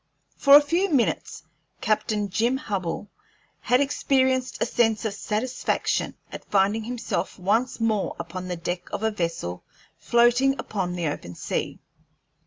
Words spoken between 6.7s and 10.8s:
himself once more upon the deck of a vessel floating